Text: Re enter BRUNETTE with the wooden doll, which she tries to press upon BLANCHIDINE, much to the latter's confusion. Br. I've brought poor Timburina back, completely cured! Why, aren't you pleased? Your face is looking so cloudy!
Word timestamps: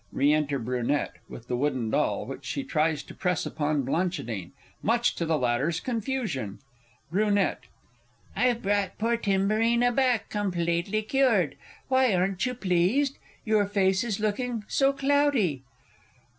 Re 0.11 0.33
enter 0.33 0.57
BRUNETTE 0.57 1.19
with 1.29 1.47
the 1.47 1.55
wooden 1.55 1.91
doll, 1.91 2.25
which 2.25 2.43
she 2.43 2.63
tries 2.63 3.03
to 3.03 3.13
press 3.13 3.45
upon 3.45 3.83
BLANCHIDINE, 3.83 4.51
much 4.81 5.13
to 5.13 5.27
the 5.27 5.37
latter's 5.37 5.79
confusion. 5.79 6.57
Br. 7.11 7.23
I've 8.35 8.63
brought 8.63 8.97
poor 8.97 9.15
Timburina 9.15 9.91
back, 9.91 10.29
completely 10.29 11.03
cured! 11.03 11.55
Why, 11.87 12.15
aren't 12.15 12.47
you 12.47 12.55
pleased? 12.55 13.19
Your 13.45 13.67
face 13.67 14.03
is 14.03 14.19
looking 14.19 14.63
so 14.67 14.91
cloudy! 14.91 15.61